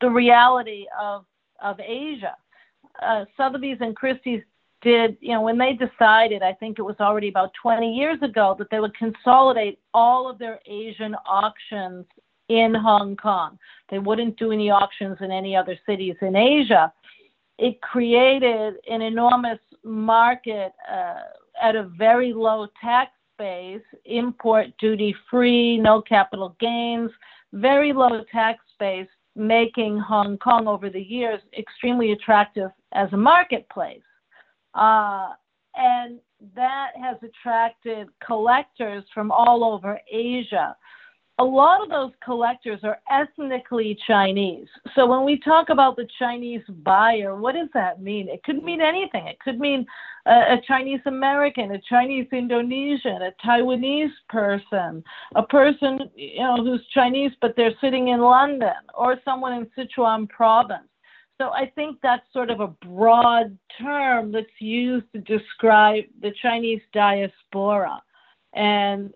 the 0.00 0.10
reality 0.10 0.86
of, 1.00 1.26
of 1.62 1.78
Asia. 1.78 2.34
Uh, 3.00 3.24
Sotheby's 3.36 3.78
and 3.80 3.94
Christie's 3.94 4.42
did, 4.86 5.16
you 5.20 5.32
know, 5.32 5.40
when 5.40 5.58
they 5.58 5.72
decided, 5.72 6.44
I 6.44 6.52
think 6.52 6.78
it 6.78 6.82
was 6.82 6.94
already 7.00 7.28
about 7.28 7.50
20 7.60 7.92
years 7.92 8.22
ago, 8.22 8.54
that 8.56 8.70
they 8.70 8.78
would 8.78 8.96
consolidate 8.96 9.80
all 9.92 10.30
of 10.30 10.38
their 10.38 10.60
Asian 10.64 11.16
auctions 11.26 12.06
in 12.48 12.72
Hong 12.72 13.16
Kong. 13.16 13.58
They 13.90 13.98
wouldn't 13.98 14.38
do 14.38 14.52
any 14.52 14.70
auctions 14.70 15.16
in 15.20 15.32
any 15.32 15.56
other 15.56 15.76
cities 15.86 16.14
in 16.22 16.36
Asia. 16.36 16.92
It 17.58 17.82
created 17.82 18.74
an 18.88 19.02
enormous 19.02 19.58
market 19.82 20.72
uh, 20.88 21.22
at 21.60 21.74
a 21.74 21.90
very 21.98 22.32
low 22.32 22.68
tax 22.80 23.10
base, 23.38 23.82
import 24.04 24.68
duty 24.78 25.16
free, 25.28 25.78
no 25.78 26.00
capital 26.00 26.54
gains, 26.60 27.10
very 27.52 27.92
low 27.92 28.22
tax 28.30 28.60
base, 28.78 29.08
making 29.34 29.98
Hong 29.98 30.38
Kong 30.38 30.68
over 30.68 30.90
the 30.90 31.02
years 31.02 31.40
extremely 31.58 32.12
attractive 32.12 32.70
as 32.92 33.12
a 33.12 33.16
marketplace. 33.16 34.00
Uh, 34.76 35.30
and 35.74 36.20
that 36.54 36.90
has 37.02 37.16
attracted 37.22 38.08
collectors 38.24 39.04
from 39.12 39.30
all 39.30 39.64
over 39.64 39.98
Asia. 40.10 40.76
A 41.38 41.44
lot 41.44 41.82
of 41.82 41.90
those 41.90 42.12
collectors 42.24 42.80
are 42.82 42.98
ethnically 43.10 43.98
Chinese. 44.06 44.68
So 44.94 45.06
when 45.06 45.24
we 45.24 45.38
talk 45.38 45.68
about 45.68 45.96
the 45.96 46.08
Chinese 46.18 46.62
buyer, 46.82 47.36
what 47.36 47.54
does 47.54 47.68
that 47.74 48.00
mean? 48.00 48.28
It 48.28 48.42
could 48.42 48.62
mean 48.62 48.80
anything. 48.80 49.26
It 49.26 49.38
could 49.40 49.60
mean 49.60 49.84
a, 50.26 50.54
a 50.54 50.62
Chinese 50.66 51.00
American, 51.04 51.72
a 51.72 51.80
Chinese 51.90 52.26
Indonesian, 52.32 53.20
a 53.22 53.32
Taiwanese 53.44 54.12
person, 54.30 55.04
a 55.34 55.42
person 55.42 56.10
you 56.14 56.40
know 56.40 56.56
who's 56.56 56.86
Chinese 56.94 57.32
but 57.42 57.54
they're 57.54 57.76
sitting 57.82 58.08
in 58.08 58.20
London, 58.20 58.72
or 58.94 59.20
someone 59.22 59.52
in 59.52 59.66
Sichuan 59.76 60.28
province. 60.30 60.88
So 61.38 61.50
I 61.50 61.70
think 61.74 61.98
that's 62.02 62.24
sort 62.32 62.50
of 62.50 62.60
a 62.60 62.68
broad 62.68 63.56
term 63.80 64.32
that's 64.32 64.46
used 64.58 65.06
to 65.12 65.20
describe 65.20 66.04
the 66.22 66.32
Chinese 66.42 66.80
diaspora. 66.92 68.02
And 68.54 69.12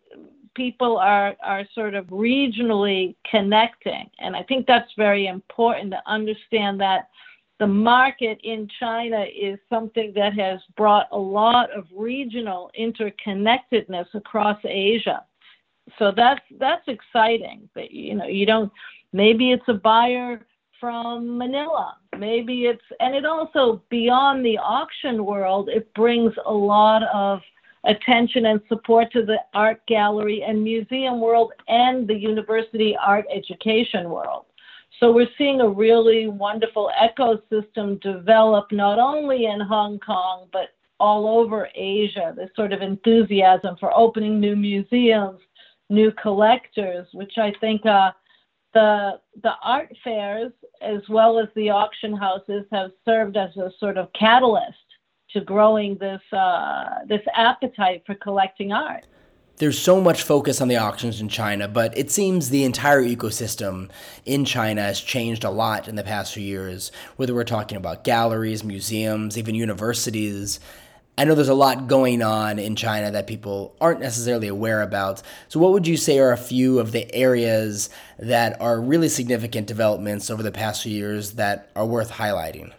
people 0.55 0.99
are, 0.99 1.35
are 1.43 1.65
sort 1.75 1.95
of 1.95 2.07
regionally 2.07 3.15
connecting. 3.31 4.11
And 4.19 4.37
I 4.37 4.43
think 4.43 4.67
that's 4.67 4.91
very 4.97 5.27
important 5.29 5.93
to 5.93 6.03
understand 6.07 6.81
that 6.81 7.09
the 7.59 7.67
market 7.67 8.41
in 8.43 8.69
China 8.79 9.25
is 9.25 9.59
something 9.69 10.13
that 10.15 10.35
has 10.35 10.61
brought 10.77 11.09
a 11.13 11.19
lot 11.19 11.71
of 11.71 11.85
regional 11.95 12.71
interconnectedness 12.79 14.07
across 14.15 14.59
Asia. 14.65 15.25
So 15.99 16.13
that's 16.15 16.41
that's 16.59 16.87
exciting. 16.89 17.69
That 17.75 17.91
you 17.91 18.15
know 18.15 18.27
you 18.27 18.47
don't 18.47 18.73
maybe 19.13 19.53
it's 19.53 19.69
a 19.69 19.75
buyer 19.75 20.47
from 20.81 21.39
Manila. 21.39 21.97
Maybe 22.19 22.65
it's, 22.65 22.83
and 22.99 23.15
it 23.15 23.25
also, 23.25 23.83
beyond 23.91 24.45
the 24.45 24.59
auction 24.59 25.25
world, 25.25 25.69
it 25.69 25.93
brings 25.95 26.33
a 26.47 26.53
lot 26.53 27.03
of 27.15 27.41
attention 27.85 28.47
and 28.47 28.61
support 28.69 29.13
to 29.13 29.25
the 29.25 29.39
art 29.55 29.81
gallery 29.87 30.43
and 30.43 30.63
museum 30.63 31.21
world 31.21 31.53
and 31.69 32.09
the 32.09 32.15
university 32.15 32.97
art 32.97 33.27
education 33.33 34.11
world. 34.11 34.47
So 34.99 35.13
we're 35.13 35.29
seeing 35.39 35.63
a 35.63 35.69
really 35.69 36.27
wonderful 36.27 36.91
ecosystem 37.01 38.01
develop 38.03 38.71
not 38.71 38.99
only 38.99 39.47
in 39.47 39.61
Hong 39.61 39.99
Kong, 39.99 40.49
but 40.53 40.75
all 40.99 41.27
over 41.27 41.69
Asia. 41.75 42.35
This 42.37 42.51
sort 42.55 42.75
of 42.75 42.83
enthusiasm 42.83 43.77
for 43.81 43.97
opening 43.97 44.39
new 44.39 44.55
museums, 44.55 45.41
new 45.89 46.13
collectors, 46.13 47.07
which 47.15 47.39
I 47.39 47.55
think 47.61 47.87
uh, 47.87 48.11
the 48.75 49.21
the 49.43 49.53
art 49.63 49.93
fairs 50.05 50.53
as 50.81 51.01
well 51.09 51.39
as 51.39 51.49
the 51.55 51.71
auction 51.71 52.17
houses 52.17 52.65
have 52.73 52.91
served 53.05 53.37
as 53.37 53.57
a 53.57 53.71
sort 53.79 53.99
of 53.99 54.09
catalyst 54.13 54.77
to 55.33 55.41
growing 55.41 55.97
this 55.99 56.21
uh, 56.33 57.01
this 57.09 57.23
appetite 57.35 58.03
for 58.07 58.15
collecting 58.17 58.73
art. 58.73 59.07
There's 59.57 59.79
so 59.79 60.01
much 60.01 60.23
focus 60.23 60.63
on 60.63 60.69
the 60.69 60.79
auctions 60.79 61.21
in 61.21 61.29
China, 61.29 61.69
but 61.69 61.97
it 61.97 62.11
seems 62.11 62.49
the 62.49 62.65
entire 62.65 63.03
ecosystem 63.03 63.91
in 64.25 64.47
China 64.47 64.81
has 64.81 65.01
changed 65.01 65.45
a 65.45 65.51
lot 65.51 65.87
in 65.87 65.97
the 65.97 66.03
past 66.03 66.33
few 66.33 66.43
years. 66.43 66.91
Whether 67.17 67.35
we're 67.35 67.45
talking 67.45 67.77
about 67.77 68.03
galleries, 68.03 68.65
museums, 68.65 69.37
even 69.37 69.55
universities, 69.55 70.61
I 71.19 71.25
know 71.25 71.35
there's 71.35 71.49
a 71.49 71.55
lot 71.55 71.87
going 71.87 72.23
on 72.23 72.59
in 72.59 72.77
China 72.77 73.11
that 73.11 73.27
people 73.27 73.77
aren't 73.81 74.01
necessarily 74.01 74.49
aware 74.49 74.81
about. 74.81 75.23
So, 75.49 75.61
what 75.61 75.73
would 75.73 75.87
you 75.87 75.97
say 75.97 76.19
are 76.19 76.33
a 76.33 76.37
few 76.37 76.79
of 76.79 76.93
the 76.93 77.13
areas 77.15 77.91
that 78.19 78.61
are 78.61 78.81
really 78.81 79.09
significant 79.09 79.67
developments 79.67 80.31
over 80.31 80.43
the 80.43 80.53
past 80.53 80.83
few 80.83 80.93
years 80.93 81.33
that 81.33 81.71
are 81.77 81.85
worth 81.85 82.11
highlighting? 82.11 82.73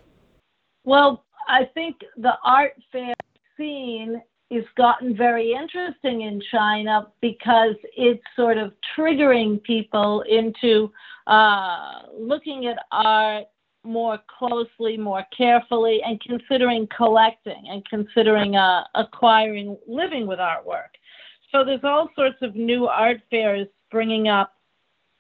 Well, 0.84 1.24
I 1.48 1.66
think 1.74 1.98
the 2.18 2.34
art 2.44 2.74
fair 2.92 3.14
scene 3.58 4.22
has 4.52 4.64
gotten 4.76 5.16
very 5.16 5.54
interesting 5.54 6.22
in 6.22 6.42
China 6.52 7.08
because 7.22 7.76
it's 7.96 8.24
sort 8.36 8.58
of 8.58 8.74
triggering 8.98 9.62
people 9.64 10.24
into 10.30 10.92
uh, 11.28 12.02
looking 12.18 12.66
at 12.66 12.78
art 12.92 13.46
more 13.84 14.20
closely, 14.28 14.98
more 14.98 15.26
carefully, 15.36 16.02
and 16.06 16.22
considering 16.22 16.88
collecting 16.96 17.64
and 17.70 17.84
considering 17.88 18.56
uh, 18.56 18.84
acquiring, 18.96 19.78
living 19.88 20.28
with 20.28 20.40
artwork. 20.40 20.90
So 21.52 21.66
there's 21.66 21.84
all 21.84 22.10
sorts 22.16 22.38
of 22.42 22.56
new 22.56 22.88
art 22.88 23.22
fairs 23.30 23.68
springing 23.88 24.28
up 24.28 24.54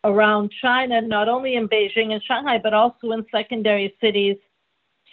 around 0.04 0.52
China, 0.62 1.02
not 1.02 1.28
only 1.28 1.56
in 1.56 1.68
Beijing 1.68 2.14
and 2.14 2.24
Shanghai, 2.24 2.60
but 2.62 2.74
also 2.74 3.12
in 3.12 3.26
secondary 3.32 3.96
cities 4.02 4.38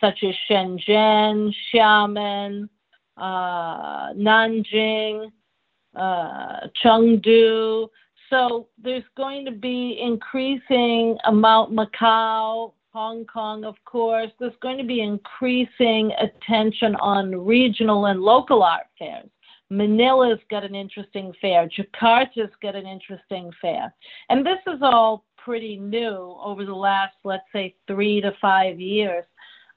such 0.00 0.22
as 0.22 0.34
Shenzhen, 0.48 1.52
Xiamen, 1.74 2.68
uh, 3.16 4.12
Nanjing, 4.12 5.30
uh, 5.96 6.68
Chengdu. 6.82 7.88
So 8.30 8.68
there's 8.82 9.04
going 9.16 9.44
to 9.46 9.50
be 9.50 9.98
increasing 10.00 11.18
amount 11.24 11.72
Macau, 11.72 12.72
Hong 12.98 13.24
Kong, 13.26 13.64
of 13.64 13.76
course. 13.84 14.32
There's 14.40 14.60
going 14.60 14.76
to 14.76 14.82
be 14.82 15.02
increasing 15.02 16.10
attention 16.20 16.96
on 16.96 17.46
regional 17.46 18.06
and 18.06 18.20
local 18.20 18.64
art 18.64 18.88
fairs. 18.98 19.28
Manila's 19.70 20.40
got 20.50 20.64
an 20.64 20.74
interesting 20.74 21.32
fair. 21.40 21.68
Jakarta's 21.68 22.50
got 22.60 22.74
an 22.74 22.88
interesting 22.88 23.52
fair. 23.60 23.94
And 24.30 24.44
this 24.44 24.58
is 24.66 24.80
all 24.82 25.24
pretty 25.36 25.76
new 25.76 26.36
over 26.42 26.64
the 26.64 26.74
last, 26.74 27.14
let's 27.22 27.44
say, 27.52 27.76
three 27.86 28.20
to 28.20 28.32
five 28.40 28.80
years. 28.80 29.24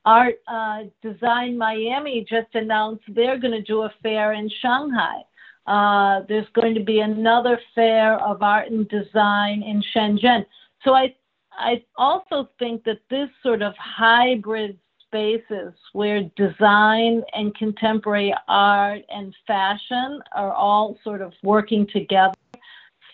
Art 0.03 0.41
uh, 0.47 0.85
Design 1.03 1.55
Miami 1.55 2.25
just 2.27 2.55
announced 2.55 3.03
they're 3.07 3.37
going 3.37 3.53
to 3.53 3.61
do 3.61 3.83
a 3.83 3.93
fair 4.01 4.33
in 4.33 4.49
Shanghai. 4.63 5.21
Uh, 5.67 6.21
there's 6.27 6.49
going 6.55 6.73
to 6.73 6.83
be 6.83 7.01
another 7.01 7.59
fair 7.75 8.15
of 8.15 8.41
art 8.41 8.71
and 8.71 8.89
design 8.89 9.61
in 9.61 9.83
Shenzhen. 9.93 10.43
So 10.83 10.95
I, 10.95 11.13
I 11.53 11.83
also 11.97 12.49
think 12.59 12.83
that 12.85 12.99
this 13.09 13.29
sort 13.43 13.61
of 13.61 13.73
hybrid 13.77 14.77
spaces 15.05 15.73
where 15.93 16.23
design 16.35 17.21
and 17.33 17.53
contemporary 17.55 18.33
art 18.47 19.01
and 19.09 19.35
fashion 19.45 20.21
are 20.31 20.53
all 20.53 20.97
sort 21.03 21.21
of 21.21 21.33
working 21.43 21.85
together 21.87 22.33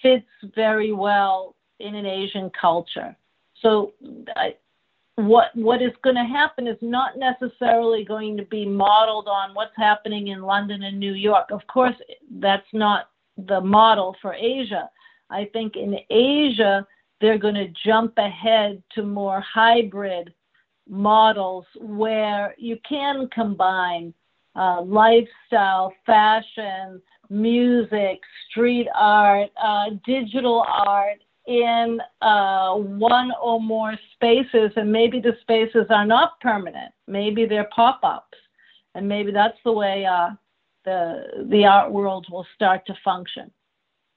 fits 0.02 0.28
very 0.56 0.92
well 0.92 1.56
in 1.80 1.96
an 1.96 2.06
Asian 2.06 2.52
culture. 2.60 3.16
So 3.62 3.94
I, 4.36 4.56
what 5.16 5.48
what 5.56 5.82
is 5.82 5.92
going 6.04 6.16
to 6.16 6.24
happen 6.24 6.68
is 6.68 6.78
not 6.82 7.18
necessarily 7.18 8.06
going 8.06 8.38
to 8.38 8.46
be 8.46 8.66
modeled 8.66 9.28
on 9.28 9.56
what's 9.56 9.76
happening 9.76 10.28
in 10.28 10.44
London 10.44 10.84
and 10.84 11.00
New 11.00 11.14
York. 11.14 11.50
Of 11.52 11.66
course, 11.66 11.96
that's 12.40 12.68
not 12.74 13.10
the 13.48 13.60
model 13.60 14.16
for 14.22 14.36
Asia. 14.36 14.90
I 15.32 15.50
think 15.52 15.76
in 15.76 15.98
Asia 16.12 16.86
they're 17.20 17.38
going 17.38 17.56
to 17.56 17.68
jump 17.86 18.14
ahead 18.18 18.82
to 18.94 19.04
more 19.04 19.42
hybrid 19.42 20.34
models 20.90 21.66
where 21.80 22.56
you 22.58 22.78
can 22.88 23.28
combine 23.34 24.14
uh, 24.56 24.82
lifestyle, 24.82 25.94
fashion, 26.06 27.02
music, 27.30 28.22
street 28.50 28.88
art, 28.96 29.50
uh, 29.62 29.86
digital 30.06 30.66
art 30.68 31.20
in 31.48 32.00
uh, 32.22 32.74
one 32.76 33.32
or 33.42 33.62
more 33.62 33.96
spaces, 34.14 34.72
and 34.76 34.92
maybe 34.92 35.20
the 35.20 35.38
spaces 35.42 35.86
are 35.90 36.06
not 36.06 36.40
permanent. 36.42 36.92
Maybe 37.08 37.46
they're 37.46 37.70
pop-ups, 37.74 38.38
and 38.96 39.08
maybe 39.08 39.32
that's 39.32 39.58
the 39.64 39.72
way 39.72 40.06
uh, 40.06 40.32
the 40.84 41.46
the 41.50 41.66
art 41.66 41.92
world 41.92 42.28
will 42.32 42.46
start 42.56 42.86
to 42.88 42.94
function. 43.04 43.52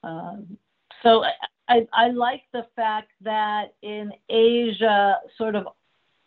Um, 0.02 0.56
so 1.02 1.24
I, 1.70 1.86
I 1.92 2.08
like 2.08 2.42
the 2.52 2.66
fact 2.74 3.12
that 3.22 3.74
in 3.82 4.12
Asia, 4.28 5.20
sort 5.38 5.54
of 5.54 5.68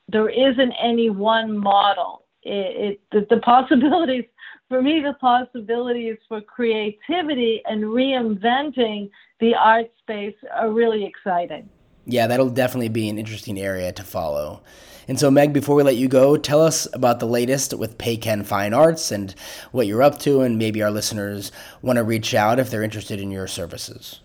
there 0.07 0.29
isn't 0.29 0.73
any 0.81 1.09
one 1.09 1.57
model. 1.57 2.23
It, 2.43 2.51
it 2.51 3.01
the, 3.12 3.35
the 3.35 3.41
possibilities 3.41 4.23
for 4.69 4.81
me, 4.81 5.01
the 5.01 5.13
possibilities 5.19 6.17
for 6.29 6.39
creativity 6.39 7.62
and 7.65 7.83
reinventing 7.83 9.12
the 9.41 9.53
art 9.53 9.91
space 10.00 10.35
are 10.55 10.71
really 10.71 11.05
exciting. 11.05 11.69
Yeah, 12.05 12.27
that'll 12.27 12.50
definitely 12.50 12.89
be 12.89 13.09
an 13.09 13.17
interesting 13.17 13.59
area 13.59 13.91
to 13.91 14.03
follow. 14.03 14.63
And 15.09 15.19
so, 15.19 15.29
Meg, 15.29 15.51
before 15.51 15.75
we 15.75 15.83
let 15.83 15.97
you 15.97 16.07
go, 16.07 16.38
tell 16.38 16.62
us 16.62 16.88
about 16.93 17.19
the 17.19 17.27
latest 17.27 17.73
with 17.73 17.97
Pekin 17.97 18.45
Fine 18.45 18.73
Arts 18.73 19.12
and 19.12 19.35
what 19.73 19.88
you're 19.88 20.03
up 20.03 20.19
to, 20.19 20.41
and 20.41 20.57
maybe 20.57 20.81
our 20.81 20.91
listeners 20.91 21.51
want 21.81 21.97
to 21.97 22.03
reach 22.03 22.33
out 22.33 22.59
if 22.59 22.69
they're 22.69 22.83
interested 22.83 23.19
in 23.19 23.29
your 23.29 23.47
services. 23.47 24.21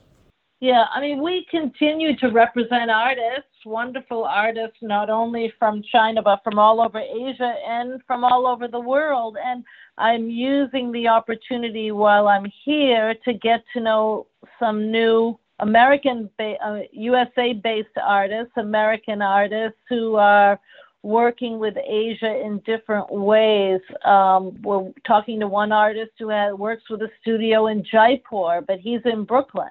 Yeah, 0.60 0.86
I 0.92 1.00
mean, 1.00 1.22
we 1.22 1.46
continue 1.50 2.16
to 2.16 2.28
represent 2.30 2.90
artists, 2.90 3.64
wonderful 3.64 4.24
artists, 4.24 4.78
not 4.82 5.08
only 5.08 5.52
from 5.56 5.82
China, 5.92 6.20
but 6.20 6.42
from 6.42 6.58
all 6.58 6.80
over 6.80 6.98
Asia 6.98 7.54
and 7.64 8.00
from 8.08 8.24
all 8.24 8.44
over 8.44 8.66
the 8.66 8.80
world. 8.80 9.36
And 9.42 9.62
I'm 9.98 10.28
using 10.28 10.90
the 10.90 11.06
opportunity 11.06 11.92
while 11.92 12.26
I'm 12.26 12.50
here 12.64 13.14
to 13.24 13.34
get 13.34 13.62
to 13.74 13.80
know 13.80 14.26
some 14.58 14.90
new 14.90 15.38
American, 15.60 16.28
uh, 16.40 16.80
USA 16.90 17.52
based 17.52 17.96
artists, 18.02 18.52
American 18.56 19.22
artists 19.22 19.78
who 19.88 20.16
are 20.16 20.58
working 21.04 21.60
with 21.60 21.76
Asia 21.76 22.40
in 22.44 22.58
different 22.66 23.08
ways. 23.12 23.80
Um, 24.04 24.60
we're 24.62 24.90
talking 25.06 25.38
to 25.38 25.46
one 25.46 25.70
artist 25.70 26.10
who 26.18 26.30
has, 26.30 26.54
works 26.54 26.82
with 26.90 27.02
a 27.02 27.10
studio 27.20 27.68
in 27.68 27.84
Jaipur, 27.84 28.60
but 28.66 28.80
he's 28.80 29.00
in 29.04 29.22
Brooklyn. 29.24 29.70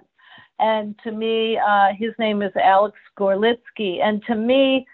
And 0.60 0.98
to 1.04 1.12
me, 1.12 1.58
uh, 1.58 1.90
his 1.98 2.14
name 2.18 2.42
is 2.42 2.52
Alex 2.56 2.98
Gorlitsky. 3.18 4.02
And 4.02 4.24
to 4.26 4.36
me, 4.36 4.86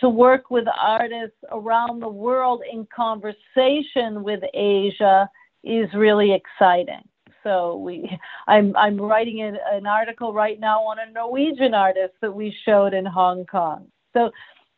to 0.00 0.08
work 0.08 0.50
with 0.50 0.66
artists 0.80 1.36
around 1.50 2.00
the 2.00 2.08
world 2.08 2.62
in 2.70 2.86
conversation 2.94 4.22
with 4.22 4.40
Asia 4.54 5.28
is 5.64 5.88
really 5.94 6.32
exciting. 6.32 7.02
So 7.42 7.76
we, 7.76 8.10
I'm 8.48 8.76
I'm 8.76 9.00
writing 9.00 9.42
an, 9.42 9.58
an 9.72 9.86
article 9.86 10.32
right 10.32 10.58
now 10.58 10.80
on 10.80 10.98
a 10.98 11.10
Norwegian 11.10 11.74
artist 11.74 12.14
that 12.20 12.34
we 12.34 12.54
showed 12.64 12.94
in 12.94 13.04
Hong 13.04 13.44
Kong. 13.46 13.86
So 14.12 14.30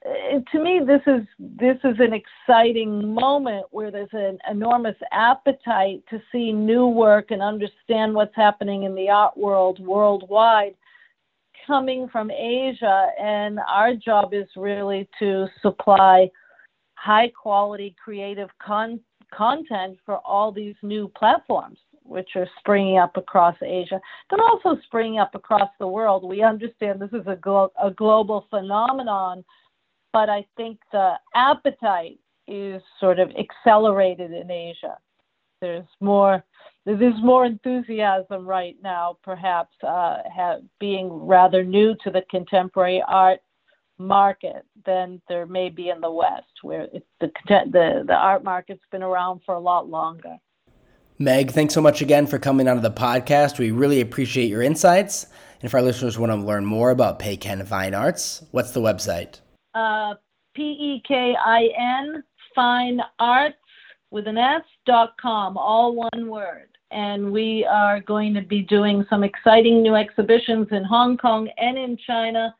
Uh, 0.06 0.40
to 0.50 0.62
me, 0.62 0.80
this 0.86 1.02
is 1.06 1.26
this 1.38 1.76
is 1.84 1.96
an 1.98 2.12
exciting 2.14 3.12
moment 3.12 3.66
where 3.70 3.90
there's 3.90 4.08
an 4.12 4.38
enormous 4.50 4.96
appetite 5.12 6.02
to 6.08 6.20
see 6.32 6.52
new 6.52 6.86
work 6.86 7.30
and 7.30 7.42
understand 7.42 8.14
what's 8.14 8.34
happening 8.34 8.84
in 8.84 8.94
the 8.94 9.10
art 9.10 9.36
world 9.36 9.78
worldwide, 9.78 10.74
coming 11.66 12.08
from 12.08 12.30
Asia. 12.30 13.08
And 13.20 13.58
our 13.68 13.94
job 13.94 14.32
is 14.32 14.48
really 14.56 15.06
to 15.18 15.46
supply 15.60 16.30
high 16.94 17.28
quality 17.28 17.94
creative 18.02 18.48
con- 18.58 19.00
content 19.34 19.98
for 20.06 20.18
all 20.18 20.50
these 20.50 20.76
new 20.82 21.08
platforms 21.08 21.78
which 22.04 22.30
are 22.34 22.48
springing 22.58 22.98
up 22.98 23.16
across 23.16 23.54
Asia, 23.62 24.00
but 24.30 24.40
also 24.40 24.80
springing 24.86 25.20
up 25.20 25.34
across 25.34 25.70
the 25.78 25.86
world. 25.86 26.24
We 26.24 26.42
understand 26.42 27.00
this 27.00 27.12
is 27.12 27.26
a, 27.26 27.36
glo- 27.36 27.72
a 27.80 27.90
global 27.90 28.46
phenomenon 28.50 29.44
but 30.12 30.29
I 30.29 30.46
think 30.57 30.79
the 30.92 31.14
appetite 31.35 32.18
is 32.46 32.83
sort 32.99 33.18
of 33.18 33.31
accelerated 33.38 34.33
in 34.33 34.51
Asia. 34.51 34.96
There's 35.61 35.87
more 36.01 36.44
there's 36.87 37.23
more 37.23 37.44
enthusiasm 37.44 38.46
right 38.46 38.77
now, 38.83 39.18
perhaps 39.23 39.75
uh, 39.87 40.18
have, 40.35 40.62
being 40.79 41.09
rather 41.11 41.62
new 41.62 41.94
to 42.03 42.11
the 42.11 42.23
contemporary 42.31 43.03
art 43.07 43.40
market 43.99 44.64
than 44.87 45.20
there 45.29 45.44
may 45.44 45.68
be 45.68 45.90
in 45.90 46.01
the 46.01 46.11
West, 46.11 46.46
where 46.62 46.88
the, 47.20 47.31
the 47.46 48.05
the 48.07 48.14
art 48.14 48.42
market's 48.42 48.83
been 48.90 49.03
around 49.03 49.40
for 49.44 49.55
a 49.55 49.61
lot 49.61 49.88
longer. 49.88 50.37
Meg, 51.18 51.51
thanks 51.51 51.75
so 51.75 51.83
much 51.83 52.01
again 52.01 52.27
for 52.27 52.38
coming 52.38 52.66
onto 52.66 52.81
the 52.81 52.90
podcast. 52.90 53.59
We 53.59 53.73
really 53.73 54.01
appreciate 54.01 54.49
your 54.49 54.62
insights. 54.62 55.25
And 55.25 55.64
if 55.64 55.75
our 55.75 55.83
listeners 55.83 56.18
want 56.18 56.33
to 56.33 56.37
learn 56.37 56.64
more 56.64 56.90
about 56.90 57.18
Pekin 57.18 57.64
Fine 57.66 57.92
Arts, 57.92 58.42
what's 58.53 58.70
the 58.70 58.81
website? 58.81 59.40
Uh, 59.74 60.14
P 60.54 60.62
E 60.62 61.02
K 61.06 61.37
I 61.37 61.68
N, 61.76 62.22
fine 62.54 63.00
arts 63.18 63.56
with 64.11 64.26
an 64.26 64.38
S 64.38 64.62
dot 64.87 65.14
com, 65.20 65.56
all 65.56 65.94
one 65.94 66.28
word. 66.28 66.68
And 66.90 67.33
we 67.33 67.64
are 67.70 68.00
going 68.00 68.35
to 68.35 68.42
be 68.42 68.62
doing 68.62 69.06
some 69.09 69.22
exciting 69.22 69.80
new 69.80 69.94
exhibitions 69.94 70.66
in 70.72 70.83
Hong 70.83 71.16
Kong 71.16 71.48
and 71.56 71.78
in 71.78 71.96
China 72.04 72.54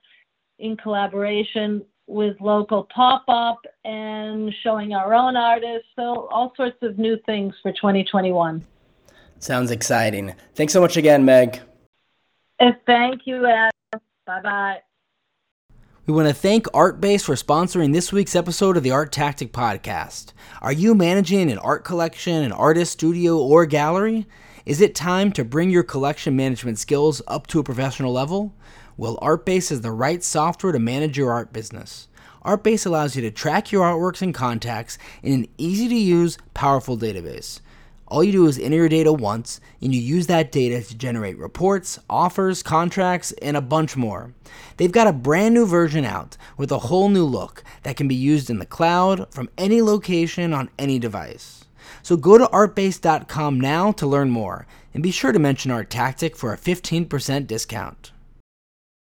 in 0.61 0.77
collaboration 0.77 1.85
with 2.07 2.41
local 2.41 2.89
pop 2.95 3.25
up 3.29 3.61
and 3.85 4.53
showing 4.63 4.95
our 4.95 5.15
own 5.15 5.37
artists. 5.37 5.89
So, 5.97 6.29
all 6.31 6.53
sorts 6.57 6.79
of 6.83 6.99
new 6.99 7.19
things 7.27 7.55
for 7.63 7.73
2021. 7.73 8.65
Sounds 9.39 9.71
exciting. 9.71 10.35
Thanks 10.55 10.73
so 10.73 10.81
much 10.81 10.97
again, 10.97 11.25
Meg. 11.25 11.61
And 12.59 12.77
thank 12.85 13.23
you, 13.27 13.47
Adam. 13.47 13.71
Bye 14.27 14.43
bye. 14.43 14.81
We 16.11 16.17
want 16.17 16.27
to 16.27 16.35
thank 16.35 16.67
ArtBase 16.67 17.23
for 17.23 17.37
sponsoring 17.37 17.93
this 17.93 18.13
week's 18.13 18.35
episode 18.35 18.77
of 18.77 18.83
the 18.83 18.91
Art 18.91 19.13
Tactic 19.13 19.53
Podcast. 19.53 20.33
Are 20.61 20.73
you 20.73 20.93
managing 20.93 21.53
an 21.53 21.59
art 21.59 21.85
collection, 21.85 22.43
an 22.43 22.51
artist, 22.51 22.95
studio, 22.95 23.39
or 23.39 23.65
gallery? 23.65 24.27
Is 24.67 24.81
it 24.81 24.97
time 24.97 25.31
to 25.31 25.45
bring 25.45 25.71
your 25.71 25.85
collection 25.85 26.35
management 26.35 26.81
skills 26.81 27.23
up 27.29 27.47
to 27.47 27.61
a 27.61 27.63
professional 27.63 28.13
level? 28.13 28.53
Well, 28.97 29.19
ArtBase 29.19 29.71
is 29.71 29.83
the 29.83 29.93
right 29.93 30.21
software 30.21 30.73
to 30.73 30.81
manage 30.81 31.17
your 31.17 31.31
art 31.31 31.53
business. 31.53 32.09
ArtBase 32.45 32.87
allows 32.87 33.15
you 33.15 33.23
to 33.23 33.31
track 33.31 33.71
your 33.71 33.85
artworks 33.85 34.21
and 34.21 34.35
contacts 34.35 34.99
in 35.23 35.33
an 35.33 35.47
easy 35.59 35.87
to 35.87 35.95
use, 35.95 36.39
powerful 36.55 36.99
database. 36.99 37.61
All 38.11 38.25
you 38.25 38.33
do 38.33 38.47
is 38.47 38.59
enter 38.59 38.77
your 38.77 38.89
data 38.89 39.13
once, 39.13 39.61
and 39.81 39.95
you 39.95 40.01
use 40.01 40.27
that 40.27 40.51
data 40.51 40.83
to 40.83 40.97
generate 40.97 41.39
reports, 41.39 41.97
offers, 42.11 42.61
contracts, 42.61 43.31
and 43.41 43.57
a 43.57 43.61
bunch 43.61 43.97
more. 43.97 44.35
They've 44.77 44.91
got 44.91 45.07
a 45.07 45.13
brand 45.13 45.55
new 45.55 45.65
version 45.65 46.05
out 46.05 46.37
with 46.57 46.73
a 46.73 46.79
whole 46.81 47.09
new 47.09 47.25
look 47.25 47.63
that 47.85 47.97
can 47.97 48.09
be 48.09 48.17
used 48.17 48.51
in 48.51 48.59
the 48.59 48.67
cloud 48.67 49.33
from 49.33 49.49
any 49.57 49.81
location 49.81 50.53
on 50.53 50.71
any 50.77 50.99
device. 50.99 51.67
So 52.03 52.17
go 52.17 52.37
to 52.37 52.47
artbase.com 52.47 53.61
now 53.61 53.93
to 53.93 54.07
learn 54.09 54.31
more, 54.31 54.67
and 54.93 55.05
be 55.05 55.13
sure 55.13 55.31
to 55.31 55.39
mention 55.39 55.71
Art 55.71 55.89
Tactic 55.89 56.37
for 56.37 56.53
a 56.53 56.59
15% 56.59 57.47
discount. 57.47 58.11